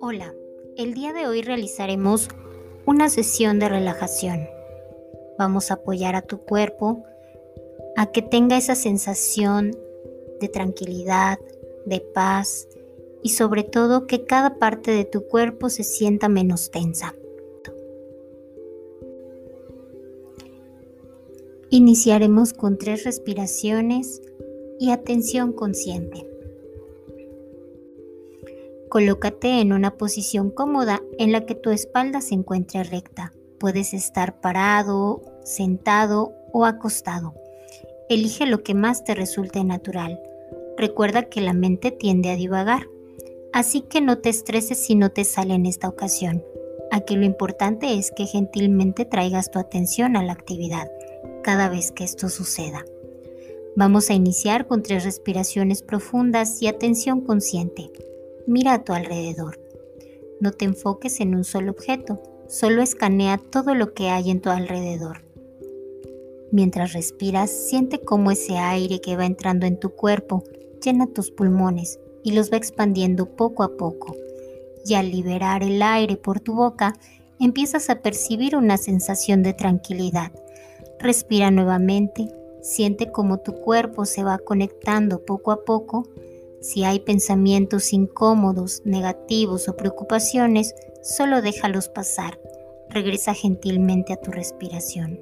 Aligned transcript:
Hola, 0.00 0.34
el 0.76 0.94
día 0.94 1.12
de 1.12 1.26
hoy 1.26 1.42
realizaremos 1.42 2.28
una 2.84 3.08
sesión 3.08 3.58
de 3.58 3.68
relajación. 3.68 4.48
Vamos 5.38 5.70
a 5.70 5.74
apoyar 5.74 6.16
a 6.16 6.22
tu 6.22 6.38
cuerpo 6.38 7.04
a 7.96 8.12
que 8.12 8.22
tenga 8.22 8.56
esa 8.56 8.74
sensación 8.74 9.76
de 10.40 10.48
tranquilidad, 10.48 11.38
de 11.86 12.00
paz 12.00 12.68
y 13.22 13.30
sobre 13.30 13.62
todo 13.62 14.06
que 14.06 14.24
cada 14.24 14.58
parte 14.58 14.90
de 14.90 15.04
tu 15.04 15.26
cuerpo 15.26 15.70
se 15.70 15.84
sienta 15.84 16.28
menos 16.28 16.70
tensa. 16.70 17.14
Iniciaremos 21.70 22.52
con 22.52 22.78
tres 22.78 23.02
respiraciones 23.02 24.22
y 24.78 24.92
atención 24.92 25.52
consciente. 25.52 26.24
Colócate 28.88 29.60
en 29.60 29.72
una 29.72 29.96
posición 29.96 30.50
cómoda 30.50 31.02
en 31.18 31.32
la 31.32 31.44
que 31.44 31.56
tu 31.56 31.70
espalda 31.70 32.20
se 32.20 32.34
encuentre 32.34 32.84
recta. 32.84 33.32
Puedes 33.58 33.94
estar 33.94 34.40
parado, 34.40 35.22
sentado 35.42 36.34
o 36.52 36.66
acostado. 36.66 37.34
Elige 38.08 38.46
lo 38.46 38.62
que 38.62 38.74
más 38.74 39.02
te 39.02 39.16
resulte 39.16 39.64
natural. 39.64 40.20
Recuerda 40.76 41.24
que 41.24 41.40
la 41.40 41.52
mente 41.52 41.90
tiende 41.90 42.30
a 42.30 42.36
divagar, 42.36 42.86
así 43.52 43.80
que 43.80 44.00
no 44.00 44.18
te 44.18 44.28
estreses 44.28 44.78
si 44.78 44.94
no 44.94 45.10
te 45.10 45.24
sale 45.24 45.54
en 45.54 45.66
esta 45.66 45.88
ocasión. 45.88 46.44
Aquí 46.92 47.16
lo 47.16 47.24
importante 47.24 47.98
es 47.98 48.12
que 48.12 48.26
gentilmente 48.26 49.04
traigas 49.04 49.50
tu 49.50 49.58
atención 49.58 50.16
a 50.16 50.22
la 50.22 50.32
actividad 50.32 50.88
cada 51.46 51.68
vez 51.68 51.92
que 51.92 52.02
esto 52.02 52.28
suceda. 52.28 52.84
Vamos 53.76 54.10
a 54.10 54.14
iniciar 54.14 54.66
con 54.66 54.82
tres 54.82 55.04
respiraciones 55.04 55.80
profundas 55.80 56.60
y 56.60 56.66
atención 56.66 57.20
consciente. 57.20 57.92
Mira 58.48 58.74
a 58.74 58.82
tu 58.82 58.92
alrededor. 58.92 59.60
No 60.40 60.50
te 60.50 60.64
enfoques 60.64 61.20
en 61.20 61.36
un 61.36 61.44
solo 61.44 61.70
objeto, 61.70 62.20
solo 62.48 62.82
escanea 62.82 63.38
todo 63.38 63.76
lo 63.76 63.94
que 63.94 64.08
hay 64.08 64.32
en 64.32 64.40
tu 64.40 64.50
alrededor. 64.50 65.22
Mientras 66.50 66.94
respiras, 66.94 67.48
siente 67.52 68.00
cómo 68.00 68.32
ese 68.32 68.56
aire 68.56 69.00
que 69.00 69.16
va 69.16 69.24
entrando 69.24 69.66
en 69.66 69.78
tu 69.78 69.90
cuerpo 69.90 70.42
llena 70.84 71.06
tus 71.06 71.30
pulmones 71.30 72.00
y 72.24 72.32
los 72.32 72.52
va 72.52 72.56
expandiendo 72.56 73.36
poco 73.36 73.62
a 73.62 73.76
poco. 73.76 74.16
Y 74.84 74.94
al 74.94 75.12
liberar 75.12 75.62
el 75.62 75.80
aire 75.80 76.16
por 76.16 76.40
tu 76.40 76.56
boca, 76.56 76.98
empiezas 77.38 77.88
a 77.88 78.02
percibir 78.02 78.56
una 78.56 78.78
sensación 78.78 79.44
de 79.44 79.52
tranquilidad. 79.52 80.32
Respira 80.98 81.50
nuevamente, 81.50 82.28
siente 82.62 83.12
cómo 83.12 83.38
tu 83.38 83.52
cuerpo 83.52 84.06
se 84.06 84.24
va 84.24 84.38
conectando 84.38 85.24
poco 85.24 85.52
a 85.52 85.64
poco 85.64 86.08
si 86.60 86.82
hay 86.82 87.00
pensamientos 87.00 87.92
incómodos, 87.92 88.82
negativos 88.84 89.68
o 89.68 89.76
preocupaciones, 89.76 90.74
solo 91.02 91.40
déjalos 91.40 91.88
pasar. 91.88 92.40
Regresa 92.88 93.34
gentilmente 93.34 94.12
a 94.12 94.16
tu 94.16 94.32
respiración. 94.32 95.20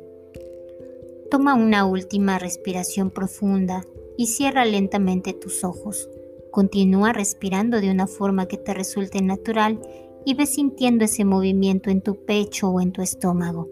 Toma 1.31 1.55
una 1.55 1.85
última 1.85 2.39
respiración 2.39 3.11
profunda 3.11 3.85
y 4.17 4.29
cierra 4.29 4.65
lentamente 4.65 5.33
tus 5.33 5.65
ojos. 5.65 6.09
Continúa 6.51 7.13
respirando 7.13 7.81
de 7.81 7.91
una 7.91 8.07
forma 8.07 8.47
que 8.47 8.57
te 8.57 8.73
resulte 8.73 9.21
natural 9.21 9.81
y 10.25 10.35
ve 10.35 10.47
sintiendo 10.47 11.05
ese 11.05 11.25
movimiento 11.25 11.91
en 11.91 12.01
tu 12.01 12.25
pecho 12.25 12.71
o 12.71 12.81
en 12.81 12.93
tu 12.93 13.03
estómago. 13.03 13.69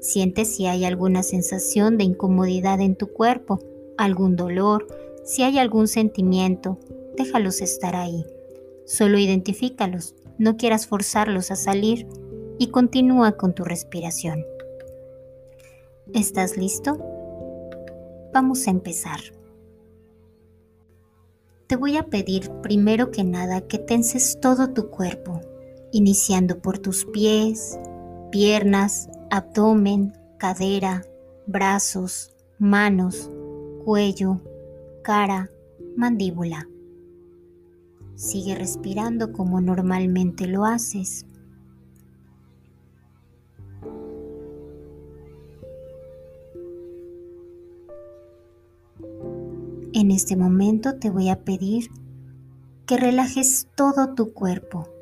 Siente 0.00 0.44
si 0.44 0.66
hay 0.66 0.84
alguna 0.84 1.22
sensación 1.22 1.96
de 1.98 2.04
incomodidad 2.04 2.80
en 2.80 2.96
tu 2.96 3.08
cuerpo, 3.08 3.60
algún 3.96 4.36
dolor, 4.36 4.86
si 5.24 5.42
hay 5.42 5.58
algún 5.58 5.88
sentimiento, 5.88 6.78
déjalos 7.16 7.60
estar 7.60 7.96
ahí. 7.96 8.24
Solo 8.84 9.18
identifícalos, 9.18 10.14
no 10.38 10.56
quieras 10.56 10.86
forzarlos 10.86 11.50
a 11.50 11.56
salir 11.56 12.06
y 12.58 12.68
continúa 12.68 13.32
con 13.32 13.54
tu 13.54 13.64
respiración. 13.64 14.44
¿Estás 16.14 16.56
listo? 16.56 16.98
Vamos 18.32 18.66
a 18.68 18.70
empezar. 18.70 19.18
Te 21.66 21.74
voy 21.74 21.96
a 21.96 22.04
pedir 22.04 22.48
primero 22.62 23.10
que 23.10 23.24
nada 23.24 23.62
que 23.62 23.78
tenses 23.78 24.38
todo 24.40 24.72
tu 24.72 24.88
cuerpo, 24.88 25.40
iniciando 25.90 26.60
por 26.60 26.78
tus 26.78 27.06
pies, 27.06 27.76
piernas, 28.30 29.08
abdomen, 29.30 30.12
cadera, 30.38 31.02
brazos, 31.46 32.34
manos, 32.58 33.30
cuello, 33.84 34.40
cara, 35.02 35.50
mandíbula. 35.96 36.68
Sigue 38.14 38.54
respirando 38.54 39.32
como 39.32 39.60
normalmente 39.60 40.46
lo 40.46 40.64
haces. 40.64 41.26
En 49.92 50.10
este 50.10 50.36
momento 50.36 50.96
te 50.96 51.10
voy 51.10 51.30
a 51.30 51.40
pedir 51.44 51.90
que 52.86 52.96
relajes 52.96 53.68
todo 53.74 54.14
tu 54.14 54.32
cuerpo 54.32 54.95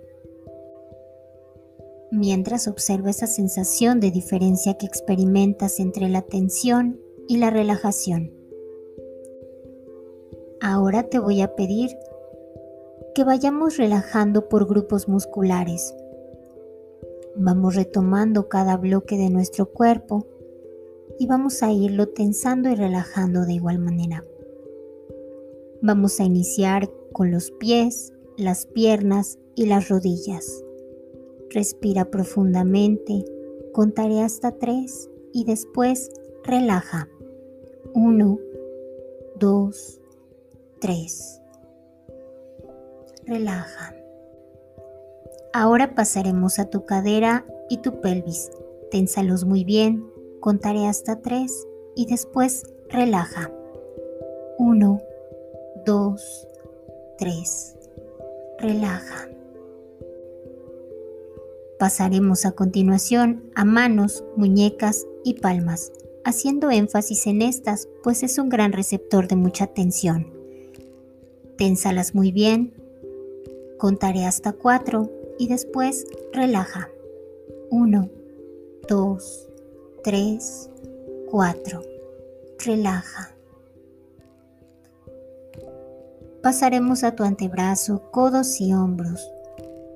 mientras 2.15 2.69
observa 2.69 3.11
esa 3.11 3.27
sensación 3.27 4.01
de 4.01 4.11
diferencia 4.11 4.75
que 4.79 4.87
experimentas 4.87 5.81
entre 5.81 6.09
la 6.09 6.23
tensión 6.23 7.01
y 7.29 7.39
la 7.39 7.51
relajación. 7.51 8.33
Ahora 10.61 11.09
te 11.09 11.19
voy 11.19 11.41
a 11.41 11.57
pedir 11.57 11.91
que 13.15 13.25
vayamos 13.25 13.77
relajando 13.77 14.49
por 14.49 14.67
grupos 14.67 15.09
musculares. 15.09 15.95
Vamos 17.37 17.75
retomando 17.75 18.49
cada 18.49 18.77
bloque 18.77 19.17
de 19.17 19.31
nuestro 19.31 19.67
cuerpo 19.67 20.27
y 21.19 21.27
vamos 21.27 21.63
a 21.63 21.73
irlo 21.73 22.09
tensando 22.09 22.71
y 22.71 22.77
relajando 22.77 23.45
de 23.45 23.55
igual 23.55 23.79
manera. 23.79 24.25
Vamos 25.83 26.21
a 26.21 26.25
iniciar 26.25 26.91
con 27.13 27.31
los 27.31 27.51
pies, 27.51 28.13
las 28.37 28.67
piernas 28.67 29.39
y 29.55 29.67
las 29.67 29.89
rodillas. 29.89 30.64
Respira 31.55 32.05
profundamente, 32.05 33.25
contaré 33.73 34.21
hasta 34.21 34.51
tres 34.59 35.09
y 35.33 35.45
después 35.45 36.11
relaja. 36.45 37.09
Uno, 37.95 38.39
dos, 39.39 40.01
tres 40.81 41.41
relaja. 43.27 43.95
Ahora 45.53 45.95
pasaremos 45.95 46.59
a 46.59 46.69
tu 46.69 46.85
cadera 46.85 47.45
y 47.69 47.79
tu 47.79 48.01
pelvis. 48.01 48.51
Ténsalos 48.91 49.45
muy 49.45 49.65
bien, 49.65 50.05
contaré 50.41 50.87
hasta 50.87 51.21
tres 51.21 51.67
y 51.95 52.07
después 52.07 52.65
relaja. 52.89 53.51
Uno, 54.59 55.01
dos, 55.85 56.49
tres. 57.19 57.77
Relaja. 58.59 59.29
Pasaremos 61.79 62.47
a 62.47 62.53
continuación 62.53 63.51
a 63.55 63.65
manos, 63.65 64.25
muñecas 64.37 65.07
y 65.25 65.35
palmas, 65.35 65.93
haciendo 66.25 66.71
énfasis 66.71 67.27
en 67.27 67.43
estas, 67.43 67.89
pues 68.03 68.23
es 68.23 68.39
un 68.39 68.49
gran 68.49 68.73
receptor 68.73 69.29
de 69.29 69.37
mucha 69.37 69.67
tensión. 69.67 70.33
Ténsalas 71.57 72.15
muy 72.15 72.33
bien, 72.33 72.73
Contaré 73.85 74.25
hasta 74.25 74.53
cuatro 74.53 75.11
y 75.39 75.49
después 75.49 76.07
relaja. 76.33 76.89
Uno, 77.71 78.09
dos, 78.89 79.49
tres, 80.03 80.71
cuatro. 81.31 81.83
Relaja. 82.65 83.35
Pasaremos 86.43 87.05
a 87.05 87.15
tu 87.15 87.25
antebrazo, 87.25 88.11
codos 88.11 88.59
y 88.61 88.73
hombros. 88.73 89.29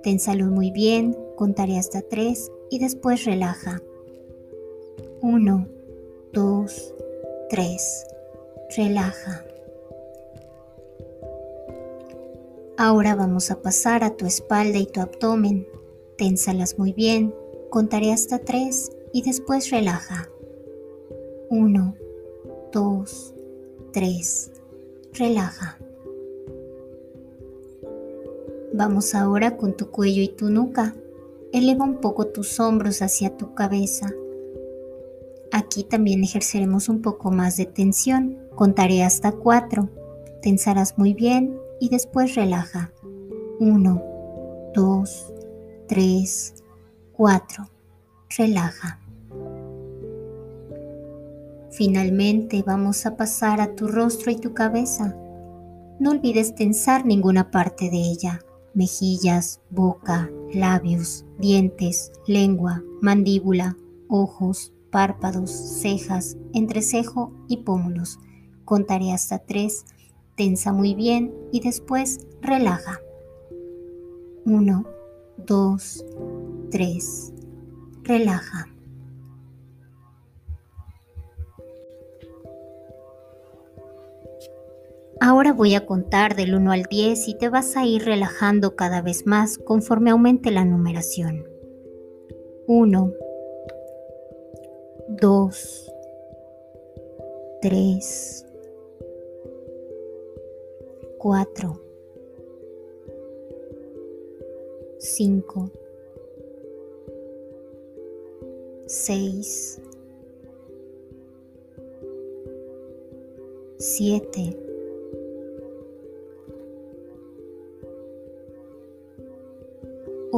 Ténsalo 0.03 0.47
muy 0.47 0.71
bien, 0.71 1.17
contaré 1.39 1.79
hasta 1.79 2.03
tres 2.03 2.51
y 2.69 2.81
después 2.81 3.25
relaja. 3.25 3.81
Uno, 5.23 5.69
dos, 6.33 6.93
tres. 7.49 8.05
Relaja. 8.77 9.45
Ahora 12.77 13.15
vamos 13.15 13.53
a 13.53 13.63
pasar 13.63 14.03
a 14.03 14.17
tu 14.17 14.27
espalda 14.27 14.79
y 14.79 14.87
tu 14.87 15.01
abdomen. 15.01 15.69
Ténsalas 16.17 16.77
muy 16.77 16.93
bien, 16.93 17.33
contaré 17.71 18.13
hasta 18.13 18.41
tres 18.41 18.91
y 19.13 19.23
después 19.23 19.71
relaja. 19.71 20.29
Uno, 21.51 21.95
dos, 22.73 23.33
tres. 23.93 24.51
Relaja. 25.13 25.79
Vamos 28.73 29.15
ahora 29.15 29.57
con 29.57 29.77
tu 29.77 29.93
cuello 29.93 30.21
y 30.21 30.29
tu 30.29 30.51
nuca. 30.51 30.97
Eleva 31.53 31.85
un 31.85 31.97
poco 31.97 32.27
tus 32.27 32.61
hombros 32.61 33.01
hacia 33.01 33.37
tu 33.37 33.55
cabeza. 33.55 34.11
Aquí 35.51 35.83
también 35.83 36.23
ejerceremos 36.23 36.89
un 36.89 37.01
poco 37.01 37.31
más 37.31 37.57
de 37.57 37.65
tensión. 37.65 38.39
Contaré 38.55 39.03
hasta 39.03 39.33
cuatro. 39.33 39.89
Tensarás 40.43 40.99
muy 40.99 41.15
bien 41.15 41.59
y 41.81 41.89
después 41.89 42.35
relaja. 42.35 42.93
Uno, 43.59 44.03
dos, 44.75 45.33
tres, 45.87 46.55
cuatro. 47.13 47.71
Relaja. 48.37 49.01
Finalmente 51.71 52.63
vamos 52.67 53.07
a 53.07 53.17
pasar 53.17 53.61
a 53.61 53.75
tu 53.75 53.89
rostro 53.89 54.31
y 54.31 54.37
tu 54.37 54.53
cabeza. 54.53 55.17
No 55.99 56.11
olvides 56.11 56.55
tensar 56.55 57.07
ninguna 57.07 57.51
parte 57.51 57.89
de 57.89 57.97
ella. 57.97 58.41
Mejillas, 58.79 59.61
boca, 59.71 60.31
labios, 60.55 61.25
dientes, 61.37 62.13
lengua, 62.29 62.85
mandíbula, 63.03 63.77
ojos, 64.07 64.73
párpados, 64.93 65.51
cejas, 65.51 66.37
entrecejo 66.55 67.33
y 67.49 67.57
pómulos. 67.65 68.21
Contaré 68.65 69.11
hasta 69.11 69.41
tres, 69.41 69.85
tensa 70.37 70.73
muy 70.73 70.95
bien 70.95 71.35
y 71.51 71.59
después 71.59 72.21
relaja. 72.41 73.01
Uno, 74.45 74.87
dos, 75.37 76.05
tres. 76.71 77.33
Relaja. 78.05 78.69
Ahora 85.29 85.53
voy 85.53 85.75
a 85.75 85.85
contar 85.85 86.37
del 86.37 86.55
1 86.55 86.73
al 86.73 86.85
10 86.85 87.29
y 87.29 87.35
te 87.35 87.51
vas 87.51 87.77
a 87.77 87.85
ir 87.85 88.07
relajando 88.07 88.77
cada 88.77 89.03
vez 89.03 89.27
más 89.27 89.59
conforme 89.59 90.11
aumente 90.11 90.51
la 90.51 90.65
numeración. 90.65 91.47
1, 92.67 93.13
2, 95.21 95.93
3, 97.61 98.47
4, 101.19 101.81
5, 104.99 105.71
6, 108.87 109.83
7, 113.77 114.68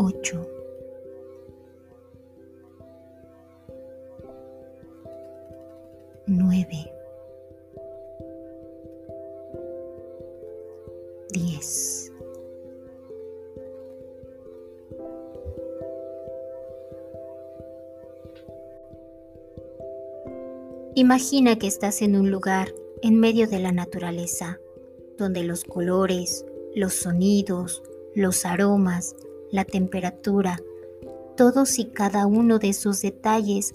8 0.03 0.47
9 6.27 6.93
10 11.33 12.13
Imagina 20.95 21.59
que 21.59 21.67
estás 21.67 22.01
en 22.01 22.17
un 22.17 22.31
lugar 22.31 22.73
en 23.03 23.21
medio 23.21 23.49
de 23.49 23.59
la 23.59 23.73
naturaleza, 23.73 24.59
donde 25.19 25.45
los 25.45 25.65
colores, 25.65 26.47
los 26.75 26.95
sonidos, 26.95 27.83
los 28.15 28.47
aromas, 28.47 29.15
la 29.51 29.65
temperatura, 29.65 30.61
todos 31.37 31.79
y 31.79 31.87
cada 31.87 32.27
uno 32.27 32.59
de 32.59 32.69
esos 32.69 33.03
detalles 33.03 33.73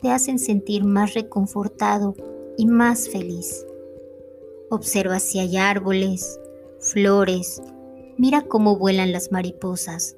te 0.00 0.10
hacen 0.10 0.38
sentir 0.38 0.84
más 0.84 1.14
reconfortado 1.14 2.14
y 2.56 2.66
más 2.66 3.08
feliz. 3.08 3.66
Observa 4.70 5.18
si 5.18 5.38
hay 5.38 5.56
árboles, 5.56 6.38
flores, 6.78 7.62
mira 8.16 8.42
cómo 8.42 8.76
vuelan 8.76 9.12
las 9.12 9.32
mariposas. 9.32 10.16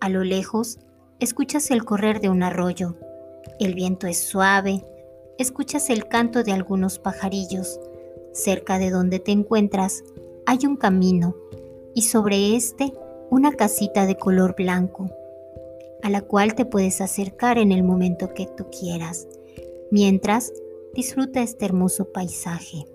A 0.00 0.08
lo 0.08 0.22
lejos, 0.22 0.78
escuchas 1.20 1.70
el 1.70 1.84
correr 1.84 2.20
de 2.20 2.28
un 2.28 2.42
arroyo. 2.42 2.96
El 3.58 3.74
viento 3.74 4.06
es 4.06 4.18
suave, 4.18 4.84
escuchas 5.38 5.90
el 5.90 6.06
canto 6.06 6.42
de 6.42 6.52
algunos 6.52 6.98
pajarillos. 6.98 7.80
Cerca 8.32 8.78
de 8.78 8.90
donde 8.90 9.18
te 9.18 9.32
encuentras 9.32 10.04
hay 10.46 10.66
un 10.66 10.76
camino 10.76 11.34
y 11.94 12.02
sobre 12.02 12.54
este 12.54 12.92
una 13.30 13.52
casita 13.52 14.06
de 14.06 14.16
color 14.16 14.54
blanco, 14.56 15.10
a 16.02 16.10
la 16.10 16.22
cual 16.22 16.54
te 16.54 16.64
puedes 16.64 17.00
acercar 17.00 17.58
en 17.58 17.72
el 17.72 17.82
momento 17.82 18.32
que 18.34 18.46
tú 18.46 18.66
quieras, 18.70 19.28
mientras 19.90 20.52
disfruta 20.94 21.42
este 21.42 21.64
hermoso 21.64 22.12
paisaje. 22.12 22.86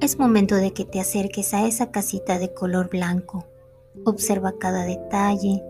Es 0.00 0.18
momento 0.18 0.54
de 0.56 0.72
que 0.72 0.84
te 0.84 1.00
acerques 1.00 1.54
a 1.54 1.66
esa 1.66 1.90
casita 1.90 2.38
de 2.38 2.52
color 2.52 2.90
blanco. 2.90 3.46
Observa 4.04 4.58
cada 4.58 4.84
detalle. 4.84 5.62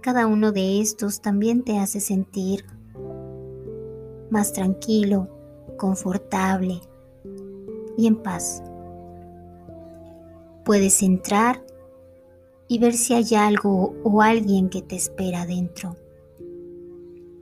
Cada 0.00 0.26
uno 0.26 0.52
de 0.52 0.80
estos 0.80 1.20
también 1.20 1.64
te 1.64 1.78
hace 1.78 2.00
sentir 2.00 2.64
más 4.30 4.52
tranquilo, 4.52 5.28
confortable 5.76 6.80
y 7.96 8.06
en 8.06 8.16
paz. 8.16 8.62
Puedes 10.64 11.02
entrar 11.02 11.64
y 12.68 12.78
ver 12.78 12.92
si 12.92 13.14
hay 13.14 13.34
algo 13.34 13.94
o 14.04 14.22
alguien 14.22 14.68
que 14.68 14.82
te 14.82 14.96
espera 14.96 15.46
dentro. 15.46 15.96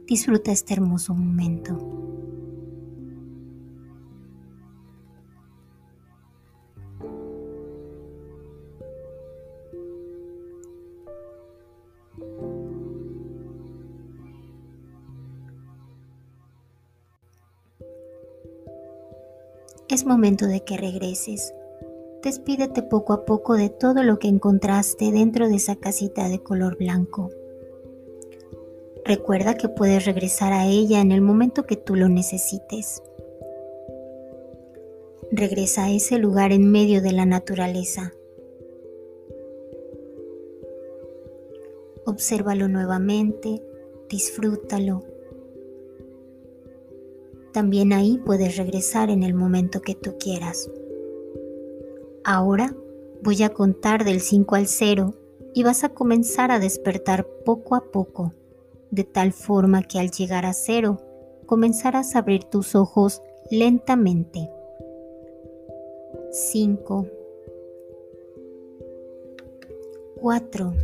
Disfruta 0.06 0.52
este 0.52 0.74
hermoso 0.74 1.14
momento. 1.14 2.15
Es 19.88 20.05
momento 20.05 20.46
de 20.46 20.64
que 20.64 20.76
regreses. 20.76 21.55
Despídete 22.20 22.82
poco 22.82 23.12
a 23.12 23.24
poco 23.24 23.55
de 23.55 23.69
todo 23.69 24.02
lo 24.02 24.19
que 24.19 24.26
encontraste 24.26 25.12
dentro 25.12 25.48
de 25.48 25.56
esa 25.56 25.76
casita 25.76 26.28
de 26.28 26.40
color 26.40 26.76
blanco. 26.76 27.31
Recuerda 29.05 29.55
que 29.55 29.69
puedes 29.69 30.05
regresar 30.05 30.52
a 30.52 30.66
ella 30.66 31.00
en 31.00 31.12
el 31.12 31.20
momento 31.20 31.66
que 31.66 31.76
tú 31.76 31.94
lo 31.94 32.08
necesites. 32.08 33.00
Regresa 35.31 35.84
a 35.84 35.93
ese 35.93 36.19
lugar 36.19 36.50
en 36.50 36.69
medio 36.69 37.00
de 37.00 37.12
la 37.12 37.24
naturaleza. 37.24 38.12
Obsérvalo 42.05 42.66
nuevamente, 42.66 43.62
disfrútalo 44.08 45.05
también 47.56 47.94
ahí 47.94 48.19
puedes 48.19 48.58
regresar 48.58 49.08
en 49.08 49.22
el 49.22 49.32
momento 49.32 49.81
que 49.81 49.94
tú 49.94 50.19
quieras. 50.19 50.70
Ahora 52.22 52.77
voy 53.22 53.43
a 53.44 53.48
contar 53.48 54.05
del 54.05 54.20
5 54.20 54.56
al 54.56 54.67
0 54.67 55.15
y 55.55 55.63
vas 55.63 55.82
a 55.82 55.89
comenzar 55.89 56.51
a 56.51 56.58
despertar 56.58 57.27
poco 57.46 57.75
a 57.75 57.91
poco, 57.91 58.34
de 58.91 59.05
tal 59.05 59.32
forma 59.32 59.82
que 59.84 59.98
al 59.98 60.10
llegar 60.10 60.44
a 60.44 60.53
0 60.53 60.98
comenzarás 61.46 62.15
a 62.15 62.19
abrir 62.19 62.44
tus 62.44 62.75
ojos 62.75 63.22
lentamente. 63.51 64.51
5 66.32 67.06
4 70.20 70.75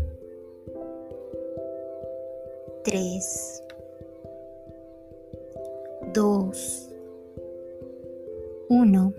3 2.83 3.63
2, 6.15 6.91
1, 8.69 9.15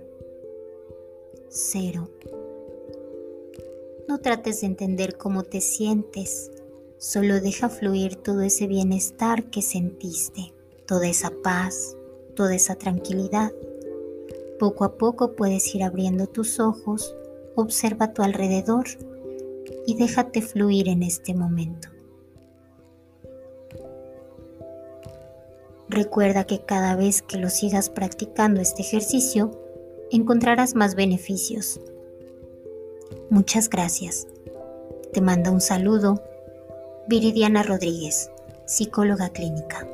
0. 1.50 2.10
No 4.08 4.20
trates 4.20 4.62
de 4.62 4.68
entender 4.68 5.18
cómo 5.18 5.42
te 5.42 5.60
sientes, 5.62 6.52
solo 7.00 7.40
deja 7.40 7.70
fluir 7.70 8.18
todo 8.18 8.42
ese 8.42 8.68
bienestar 8.68 9.50
que 9.50 9.64
sentiste, 9.64 10.54
toda 10.86 11.08
esa 11.08 11.32
paz, 11.44 11.98
toda 12.36 12.54
esa 12.54 12.76
tranquilidad. 12.76 13.52
Poco 14.60 14.84
a 14.84 14.96
poco 14.98 15.36
puedes 15.36 15.74
ir 15.74 15.82
abriendo 15.82 16.28
tus 16.28 16.60
ojos, 16.60 17.16
observa 17.56 18.14
tu 18.14 18.22
alrededor, 18.22 18.86
y 19.88 19.96
déjate 19.96 20.44
fluir 20.44 20.90
en 20.90 21.02
este 21.02 21.34
momento. 21.34 21.93
Recuerda 25.94 26.46
que 26.46 26.60
cada 26.60 26.96
vez 26.96 27.22
que 27.22 27.38
lo 27.38 27.52
sigas 27.52 27.92
practicando 27.92 28.60
este 28.62 28.82
ejercicio, 28.82 29.52
encontrarás 30.12 30.74
más 30.74 30.96
beneficios. 30.96 31.80
Muchas 33.30 33.70
gracias. 33.70 34.28
Te 35.14 35.22
manda 35.22 35.52
un 35.52 35.62
saludo 35.62 36.24
Viridiana 37.08 37.62
Rodríguez, 37.62 38.32
psicóloga 38.66 39.30
clínica. 39.30 39.88